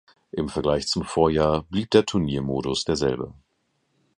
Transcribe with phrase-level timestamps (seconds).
[0.31, 3.35] Im Vergleich zum Vorjahr blieb der Turniermodus derselbe.